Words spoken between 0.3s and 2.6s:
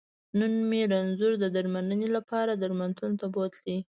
نن مې رنځور د درمنلې لپاره